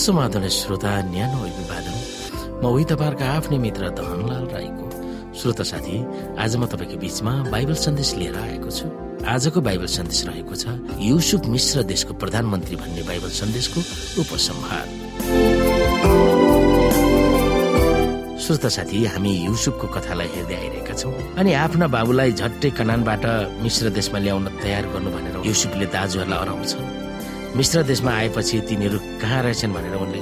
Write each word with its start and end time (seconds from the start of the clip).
समाधान 0.00 0.48
श्रोता 0.48 0.92
न्यानो 1.12 1.38
अभिवादन। 1.44 1.96
म 2.62 2.64
उही 2.72 2.84
तपाईँहरूका 2.90 3.26
आफ्नै 3.36 3.58
मित्र 3.64 3.88
धनलाल 4.00 4.44
राईको। 4.48 4.86
श्रोता 5.36 5.64
साथी 5.70 5.96
आज 6.40 6.56
म 6.56 6.66
तपाईँको 6.72 6.96
बिचमा 7.04 7.32
बाइबल 7.52 7.76
सन्देश 7.84 8.10
लिएर 8.20 8.36
आएको 8.36 8.70
छु। 8.70 8.86
आजको 9.28 9.60
बाइबल 9.60 9.88
सन्देश 9.92 10.20
रहेको 10.26 10.54
छ 10.56 10.64
युसुफ 11.04 11.46
मिश्र 11.52 11.82
देशको 11.84 12.12
प्रधानमन्त्री 12.16 12.76
भन्ने 12.80 13.02
बाइबल 13.04 13.30
सन्देशको 13.40 13.80
उपसंहार। 14.24 14.86
श्रोता 18.40 18.68
साथी 18.76 19.04
हामी 19.04 19.32
युसुफको 19.44 19.86
कथालाई 19.94 20.28
हेर्दै 20.34 20.56
आइरहेका 20.56 20.94
छौँ 20.96 21.12
अनि 21.36 21.52
आफ्ना 21.64 21.86
बाबुलाई 21.92 22.32
झट्टै 22.40 22.70
कनानबाट 22.78 23.24
मिश्र 23.62 23.90
देशमा 23.92 24.18
ल्याउन 24.24 24.48
तयार 24.64 24.84
गर्नु 24.92 25.10
भनेर 25.12 25.36
युसुफले 25.46 25.86
दाजुहरूलाई 25.92 26.38
अराउँछन् 26.40 26.99
मिश्र 27.56 27.82
देशमा 27.82 28.12
आएपछि 28.12 28.60
तिनीहरू 28.68 28.98
कहाँ 29.20 29.42
रहेछन् 29.42 29.74
भनेर 29.74 29.94
उनले 29.94 30.20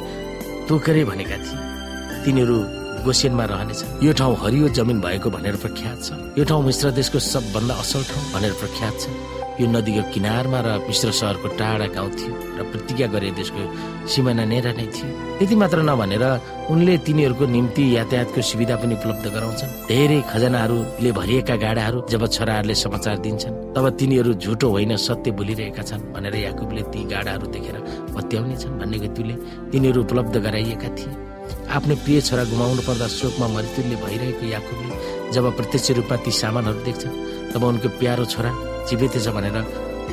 तोकरे 0.68 1.04
भनेका 1.04 1.36
थिए। 1.36 2.24
तिनीहरू 2.24 2.56
गोसेनमा 3.04 3.44
रहनेछन्। 3.44 4.04
यो 4.04 4.12
ठाउँ 4.12 4.36
हरियो 4.36 4.68
जमिन 4.74 5.00
भएको 5.00 5.30
भनेर 5.30 5.56
प्रख्यात 5.56 5.98
छ। 6.02 6.08
यो 6.38 6.44
ठाउँ 6.44 6.64
मिश्र 6.64 6.90
देशको 6.90 7.18
सबभन्दा 7.18 7.74
असल 7.74 8.02
ठाउँ 8.04 8.32
भनेर 8.32 8.52
प्रख्यात 8.52 8.94
छ। 9.00 9.37
यो 9.60 9.66
नदीको 9.66 10.02
किनारमा 10.14 10.58
र 10.66 10.68
मिश्र 10.86 11.10
सहरको 11.10 11.48
टाढा 11.58 11.86
गाउँ 11.94 12.10
थियो 12.18 12.32
र 12.58 12.60
प्रतिज्ञा 12.70 13.06
गरे 13.14 13.30
देशको 13.38 13.62
सिमाना 14.06 14.44
नेर 14.46 14.66
नै 14.78 14.86
थियो। 14.94 15.08
त्यति 15.38 15.54
मात्र 15.62 15.78
नभनेर 15.82 16.24
उनले 16.70 16.94
तिनीहरूको 17.06 17.44
निम्ति 17.46 17.82
यातायातको 17.96 18.40
सुविधा 18.50 18.76
पनि 18.80 18.94
उपलब्ध 18.94 19.24
गराउँछन्। 19.34 19.70
धेरै 19.90 20.18
खजनाहरूले 20.30 21.10
भरिएका 21.18 21.56
गाडाहरू 21.64 21.98
जब 22.12 22.22
छोराहरूले 22.26 22.74
समाचार 22.84 23.16
दिन्छन् 23.24 23.56
तब 23.74 23.84
तिनीहरू 23.98 24.30
झुटो 24.42 24.66
होइन 24.74 24.92
सत्य 24.96 25.30
बोलिरहेका 25.38 25.82
छन् 25.82 26.06
भनेर 26.14 26.34
याकुबले 26.46 26.82
ती 26.92 27.00
गाडाहरू 27.12 27.46
देखेर 27.54 27.76
पत्याउने 28.14 28.56
छन् 28.62 28.78
भन्ने 28.80 28.98
गतिले 29.04 29.34
तिनीहरू 29.72 29.98
उपलब्ध 30.02 30.34
गराइएका 30.46 30.90
थिए। 30.98 31.12
आफ्नो 31.48 31.94
प्रिय 32.04 32.20
छोरा 32.28 32.44
गुमाउनु 32.52 32.82
पर्दा 32.86 33.06
शोकमा 33.08 33.46
मृत्युले 33.48 33.96
भइरहेको 34.04 34.44
याकुबले 34.46 34.94
जब 35.32 35.44
प्रत्यक्ष 35.56 35.90
रूपमा 35.98 36.16
ती 36.24 36.30
सामानहरू 36.42 36.80
देख्छन् 36.86 37.16
तब 37.52 37.62
उनको 37.64 37.88
प्यारो 38.00 38.24
छोरा 38.32 38.50
जीवित 38.88 39.12
छ 39.24 39.28
भनेर 39.36 39.56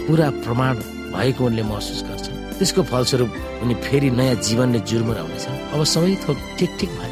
पुरा 0.05 0.29
प्रमाण 0.43 0.75
भएको 1.15 1.45
उनले 1.45 1.63
महसुस 1.63 2.03
गर्छन् 2.07 2.37
त्यसको 2.57 2.81
फलस्वरूप 2.91 3.31
उनी 3.63 3.75
फेरि 3.85 4.09
नयाँ 4.19 4.35
जीवनले 4.47 4.79
जुर्मुराउनेछन्। 4.89 5.55
अब 5.73 5.83
सबै 5.93 6.15
थोक 6.23 6.37
ठिक 6.59 6.71
ठिक 6.79 6.89
भए। 6.99 7.11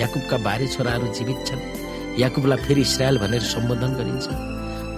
याकुबका 0.00 0.36
बारे 0.46 0.66
छोराहरू 0.74 1.06
जीवित 1.16 1.38
छन्। 1.46 1.60
याकुबलाई 2.20 2.58
फेरि 2.64 2.80
इसरायल 2.80 3.18
भनेर 3.18 3.42
सम्बोधन 3.52 3.92
गरिन्छ। 3.98 4.26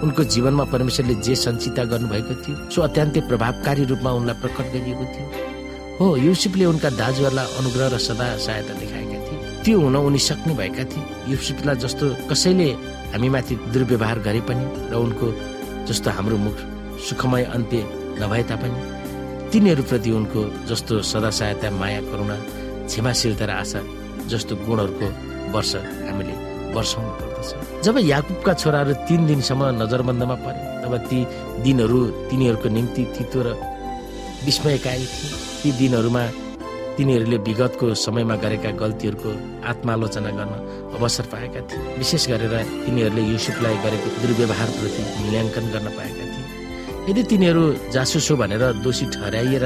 उनको 0.03 0.23
जीवनमा 0.33 0.63
परमेश्वरले 0.73 1.15
जे 1.25 1.35
सञ्चिता 1.35 1.83
गर्नुभएको 1.91 2.33
थियो 2.43 2.55
सो 2.71 2.81
अत्यन्तै 2.87 3.21
प्रभावकारी 3.29 3.83
रूपमा 3.91 4.11
उनलाई 4.19 4.35
प्रकट 4.43 4.67
गरिएको 4.73 5.05
थियो। 5.13 5.25
हो 5.99 6.05
युसुफले 6.27 6.65
उनका 6.65 6.89
दाजुहरूलाई 6.99 7.47
अनुग्रह 7.59 7.87
र 7.93 7.97
सदा 8.07 8.27
सहायता 8.45 8.73
देखाएका 8.79 9.17
थिए। 9.25 9.39
त्यो 9.63 9.79
हुन 9.79 9.95
उनी 9.95 10.19
सक्ने 10.19 10.53
भएका 10.59 10.83
थिए। 10.91 11.03
युसुफलाई 11.31 11.75
जस्तो 11.83 12.05
कसैले 12.29 12.67
हामीमाथि 13.15 13.55
दुर्व्यवहार 13.73 14.19
गरे 14.27 14.41
पनि 14.47 14.65
र 14.91 14.93
उनको 14.99 15.25
जस्तो 15.87 16.09
हाम्रो 16.17 16.37
मुख 16.45 16.57
सुखमय 17.07 17.43
अन्त्य 17.55 17.79
नभए 18.21 18.43
तापनि 18.49 18.79
तिनीहरूप्रति 19.51 20.11
उनको 20.11 20.41
जस्तो 20.69 20.93
सदा 21.11 21.29
सहायता 21.29 21.69
माया 21.81 22.01
करुणा 22.09 22.37
क्षमाशीलता 22.89 23.45
र 23.45 23.51
आशा 23.61 23.79
जस्तो 24.31 24.53
गुणहरूको 24.65 25.07
वर्ष 25.53 25.71
हामीले 26.07 26.35
वर्षाउनु 26.75 27.11
पर्दछ 27.19 27.49
जब 27.85 27.95
याकुबका 28.03 28.53
छोराहरू 28.61 28.93
तिन 29.07 29.21
दिनसम्म 29.29 29.63
नजरबन्दमा 29.81 30.35
परे 30.45 30.61
तब 30.81 30.93
ती 31.09 31.19
दिनहरू 31.65 31.99
तिनीहरूको 32.29 32.69
निम्ति 32.77 33.03
तितो 33.15 33.39
र 33.45 33.47
विस्मयकारी 34.45 35.05
थिए। 35.13 35.37
ती 35.61 35.69
दिनहरूमा 35.79 36.23
तिनीहरूले 36.97 37.37
विगतको 37.47 37.85
समयमा 38.05 38.35
गरेका 38.43 38.71
गल्तीहरूको 38.81 39.31
आत्मालोचना 39.71 40.31
गर्न 40.39 40.53
अवसर 40.95 41.25
पाएका 41.33 41.61
थिए। 41.67 41.97
विशेष 41.99 42.23
गरेर 42.31 42.53
तिनीहरूले 42.85 43.23
युसुफलाई 43.33 43.75
गरेको 43.85 44.07
दुर्व्यवहारप्रति 44.21 45.01
मूल्याङ्कन 45.21 45.65
गर्न 45.73 45.87
पाएका 45.97 46.23
थिए। 46.31 46.43
यदि 47.09 47.23
तिनीहरू 47.29 47.63
जासुस 47.93 48.31
हो 48.31 48.35
भनेर 48.41 48.63
दोषी 48.81 49.05
ठहराइएर 49.13 49.65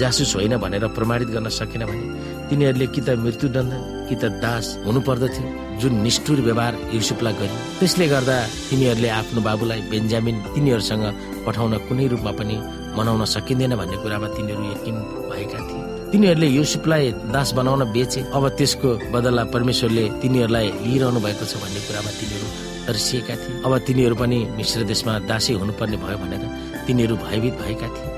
जासुस 0.00 0.34
होइन 0.36 0.56
भनेर 0.64 0.84
प्रमाणित 0.96 1.28
गर्न 1.34 1.48
सकेन 1.60 1.84
भने 1.86 2.06
तिनीहरूले 2.48 2.86
कि 2.94 3.00
त 3.06 3.08
मृत्युदण्ड 3.24 3.72
कि 4.08 4.14
त 4.16 4.24
दास 4.42 4.66
हुनु 4.86 5.00
पर्दथ्यो 5.06 5.44
जुन 5.80 5.92
निष्ठुर 6.02 6.40
व्यवहार 6.48 6.74
युसुफलाई 6.96 7.34
गरियो 7.38 7.60
त्यसले 7.78 8.06
गर्दा 8.08 8.36
तिनीहरूले 8.70 9.08
आफ्नो 9.20 9.40
बाबुलाई 9.48 9.80
बेन्जामिन 9.92 10.36
तिनीहरूसँग 10.54 11.04
पठाउन 11.46 11.72
कुनै 11.86 12.06
रूपमा 12.12 12.32
पनि 12.40 12.56
मनाउन 12.98 13.24
सकिँदैन 13.36 13.72
भन्ने 13.80 13.96
कुरामा 14.02 14.28
तिनीहरू 14.34 14.62
यकिन 14.72 14.96
भएका 15.30 15.60
थिए। 15.68 15.89
तिनीहरूले 16.10 16.48
युसुफलाई 16.58 17.04
दास 17.30 17.48
बनाउन 17.54 17.82
बेचे। 17.94 18.20
अब 18.34 18.44
त्यसको 18.58 18.88
बदला 19.14 19.44
परमेश्वरले 19.54 20.04
तिनीहरूलाई 20.20 20.66
लिइरहनु 20.84 21.20
भएको 21.22 21.44
छ 21.46 21.54
भन्ने 21.62 21.80
कुरामा 21.86 22.10
तिनीहरू 22.18 22.46
तर्सिएका 22.86 23.34
थिए। 23.40 23.54
अब 23.66 23.72
तिनीहरू 23.86 24.14
पनि 24.18 24.38
मिश्र 24.58 24.82
देशमा 24.90 25.12
दासी 25.30 25.52
हुनुपर्ने 25.60 25.96
भयो 26.02 26.18
भनेर 26.22 26.42
तिनीहरू 26.86 27.14
भयभीत 27.14 27.54
भएका 27.62 27.88
थिए। 27.94 28.10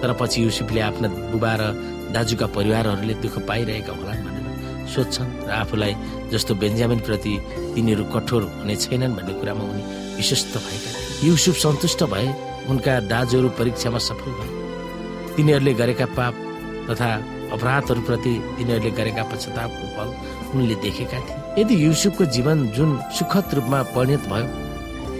तर 0.00 0.10
पछि 0.20 0.38
युसुफले 0.44 0.80
आफ्ना 0.88 1.08
बुबा 1.32 1.52
र 1.60 1.62
दाजुका 2.12 2.46
परिवारहरूले 2.56 3.14
दुःख 3.24 3.34
पाइरहेका 3.48 3.92
होलान् 3.96 4.24
भनेर 4.26 4.44
सोध्छन् 4.92 5.30
र 5.48 5.50
आफूलाई 5.62 5.92
जस्तो 6.32 6.52
बेन्जामिन 6.54 7.00
प्रति 7.08 7.32
तिनीहरू 7.74 8.04
कठोर 8.12 8.42
हुने 8.60 8.76
छैनन् 8.76 9.16
भन्ने 9.16 9.32
कुरामा 9.40 9.62
उनी 9.64 9.82
विश्वस्त 10.20 10.52
भएका 10.64 10.90
थिए। 10.92 11.28
युसुफ 11.28 11.56
सन्तुष्ट 11.64 12.00
भए 12.12 12.28
उनका 12.68 12.92
दाजुहरू 13.08 13.48
परीक्षामा 13.56 13.98
सफल 13.98 14.30
भए। 14.36 14.50
तिनीहरूले 15.36 15.72
गरेका 15.80 16.06
पाप 16.12 16.34
तथा 16.90 17.10
अपराधहरूप्रति 17.52 18.32
तिनीहरूले 18.56 18.90
गरेका 18.98 19.22
पश्चातापको 19.30 19.84
फल 19.96 20.08
उनले 20.54 20.74
देखेका 20.84 21.18
थिए। 21.26 21.62
यदि 21.62 21.74
युसुफको 21.84 22.24
जीवन 22.34 22.66
जुन 22.76 22.90
सुखद 23.18 23.54
रूपमा 23.54 23.82
परिणत 23.94 24.28
भयो 24.32 24.46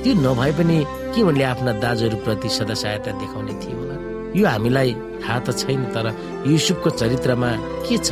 त्यो 0.03 0.15
नभए 0.25 0.53
पनि 0.59 0.79
के 1.15 1.23
उनले 1.23 1.45
आफ्ना 1.45 1.73
दाजुहरूप्रति 1.85 2.49
सदा 2.49 2.75
सहायता 2.75 3.11
देखाउने 3.21 3.55
थिए 3.63 3.75
होला? 3.75 3.95
यो 4.37 4.47
हामीलाई 4.47 4.93
थाहा 5.23 5.39
त 5.41 5.59
छैन 5.59 5.85
तर 5.95 6.07
युसुफको 6.47 6.91
चरित्रमा 6.91 7.51
के 7.89 7.97
छ 7.99 8.11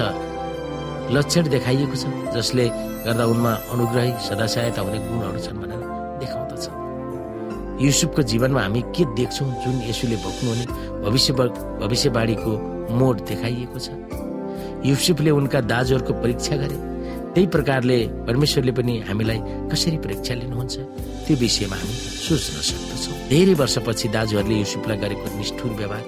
लक्षण 1.16 1.48
देखाइएको 1.48 1.96
छ 1.96 2.04
जसले 2.34 2.64
गर्दा 3.06 3.24
उनमा 3.32 3.52
अनुग्रही 3.72 4.12
सदा 4.28 4.46
सहायता 4.54 4.80
हुने 4.82 4.98
गुणहरू 4.98 5.40
छन् 5.46 5.60
भनेर 5.62 5.82
देखाउँदछ। 6.20 6.64
युसुफको 7.84 8.22
जीवनमा 8.22 8.60
हामी 8.62 8.80
के 8.96 9.04
देख्छौँ 9.14 9.48
जुन 9.62 9.76
यसुले 9.88 10.16
भोग्नुहुने 10.24 10.64
भविष्य 11.04 11.32
भविष्यवाणीको 11.82 12.52
मोड 12.90 13.16
देखाइएको 13.26 13.78
छ। 13.78 13.88
युसुफले 14.86 15.30
उनका 15.30 15.60
दाजुहरूको 15.72 16.12
परीक्षा 16.22 16.56
गरे। 16.56 16.78
त्यही 17.34 17.46
प्रकारले 17.52 17.98
परमेश्वरले 18.26 18.72
पनि 18.72 18.94
हामीलाई 19.08 19.40
कसरी 19.72 19.98
परीक्षा 20.04 20.34
लिनुहुन्छ 20.34 20.74
त्यो 21.26 21.36
विषयमा 21.36 21.76
हामी 21.76 21.96
सोच्न 22.26 22.56
सक्दछौँ। 22.68 23.14
धेरै 23.28 23.54
वर्षपछि 23.60 24.08
दाजुहरूले 24.08 24.56
युसुफलाई 24.62 24.98
गरेको 25.02 25.26
निष्ठुर 25.36 25.70
व्यवहार 25.80 26.04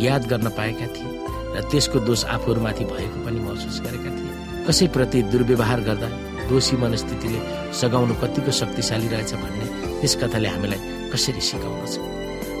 याद 0.00 0.22
गर्न 0.30 0.48
पाएका 0.56 0.86
थिए 0.94 1.10
र 1.54 1.60
त्यसको 1.70 1.98
दोष 2.08 2.24
आफूहरूमाथि 2.24 2.84
भएको 2.84 3.18
पनि 3.26 3.38
महसुस 3.44 3.80
गरेका 3.84 4.10
थिए। 4.16 4.32
कसैप्रति 4.66 5.18
दुर्व्यवहार 5.32 5.80
गर्दा 5.88 6.08
दोषी 6.48 6.76
मनस्थितिले 6.76 7.40
सघाउनु 7.80 8.14
कतिको 8.22 8.50
शक्तिशाली 8.50 9.08
रहेछ 9.08 9.32
भन्ने 9.42 9.66
यस 10.04 10.14
कथाले 10.22 10.48
हामीलाई 10.48 10.80
कसरी 11.12 11.40
सिकाउँदछ? 11.40 11.94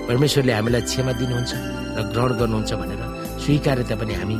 परमेश्वरले 0.08 0.52
हामीलाई 0.52 0.82
क्षमा 0.90 1.12
दिनुहुन्छ 1.20 1.52
र 1.96 1.98
ग्रहण 2.12 2.30
गर्नुहुन्छ 2.40 2.72
भनेर 2.80 3.02
स्वीकारे 3.42 3.84
तापनि 3.90 4.14
हामी 4.20 4.36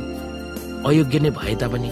अयोग्य 0.88 1.19
नै 1.25 1.30
भए 1.39 1.54
तापनि 1.63 1.91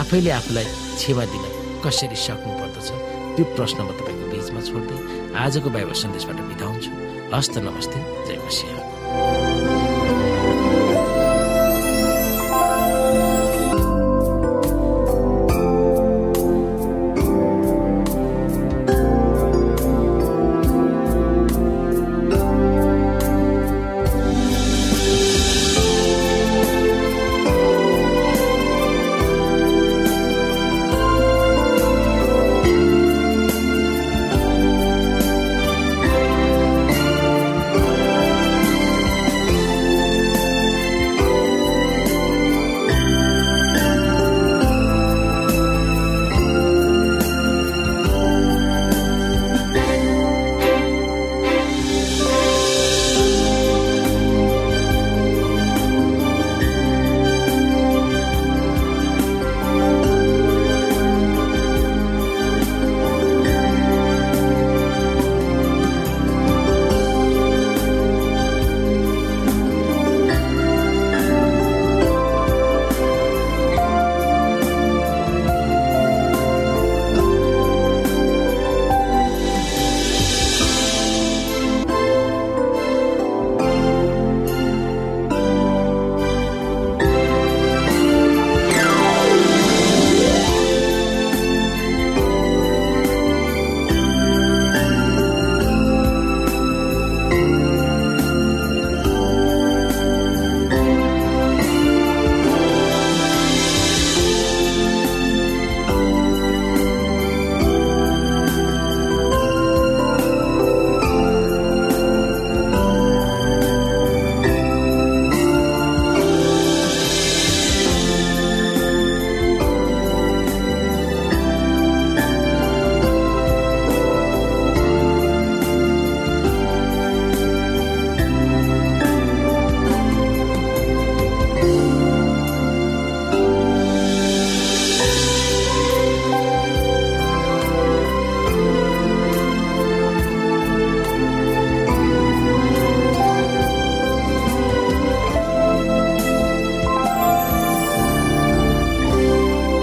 आफैले 0.00 0.30
आफूलाई 0.38 0.66
क्षमा 0.98 1.24
दिन 1.32 1.44
कसरी 1.84 2.16
सक्नु 2.26 2.52
पर्दछ 2.60 2.88
त्यो 3.34 3.44
प्रश्न 3.56 3.78
म 3.82 3.90
तपाईँको 3.98 4.26
बिचमा 4.32 4.60
छोड्दै 4.68 4.96
आजको 5.44 5.68
बाइबल 5.74 5.96
सन्देशबाट 6.02 6.38
बिताउँछु 6.50 6.90
हस्त 7.34 7.54
नमस्ते 7.66 7.98
जय 8.26 8.38
मसिंह। 8.46 9.73